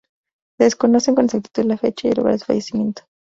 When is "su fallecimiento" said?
2.39-3.03